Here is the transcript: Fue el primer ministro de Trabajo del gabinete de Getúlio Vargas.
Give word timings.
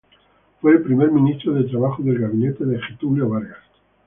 Fue 0.59 0.71
el 0.71 0.81
primer 0.81 1.11
ministro 1.11 1.53
de 1.53 1.65
Trabajo 1.65 2.01
del 2.01 2.17
gabinete 2.17 2.65
de 2.65 2.81
Getúlio 2.81 3.29
Vargas. 3.29 3.59